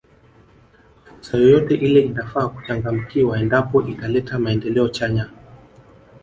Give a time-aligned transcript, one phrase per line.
[1.05, 5.29] Fursa yoyote ile inafaa kuchangamkiwa endapo italeta maendeleo chanya